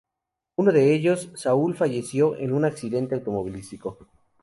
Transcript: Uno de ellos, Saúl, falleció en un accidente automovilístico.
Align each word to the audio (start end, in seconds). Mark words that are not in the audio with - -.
Uno 0.55 0.71
de 0.71 0.95
ellos, 0.95 1.29
Saúl, 1.35 1.75
falleció 1.75 2.35
en 2.35 2.53
un 2.53 2.65
accidente 2.65 3.13
automovilístico. 3.13 3.99